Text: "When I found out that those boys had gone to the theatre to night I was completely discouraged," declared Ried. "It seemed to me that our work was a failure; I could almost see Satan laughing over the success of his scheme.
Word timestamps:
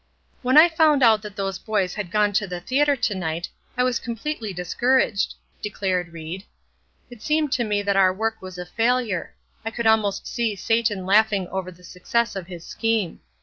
"When 0.41 0.57
I 0.57 0.67
found 0.67 1.03
out 1.03 1.21
that 1.21 1.35
those 1.35 1.59
boys 1.59 1.93
had 1.93 2.09
gone 2.09 2.33
to 2.33 2.47
the 2.47 2.59
theatre 2.59 2.95
to 2.95 3.13
night 3.13 3.49
I 3.77 3.83
was 3.83 3.99
completely 3.99 4.51
discouraged," 4.51 5.35
declared 5.61 6.11
Ried. 6.11 6.45
"It 7.11 7.21
seemed 7.21 7.51
to 7.51 7.63
me 7.63 7.83
that 7.83 7.95
our 7.95 8.11
work 8.11 8.41
was 8.41 8.57
a 8.57 8.65
failure; 8.65 9.35
I 9.63 9.69
could 9.69 9.85
almost 9.85 10.25
see 10.25 10.55
Satan 10.55 11.05
laughing 11.05 11.47
over 11.49 11.69
the 11.71 11.83
success 11.83 12.35
of 12.35 12.47
his 12.47 12.65
scheme. 12.65 13.19